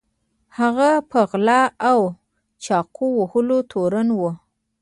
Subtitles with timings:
[0.59, 1.99] هغه په غلا او
[2.65, 4.21] چاقو وهلو تورن و.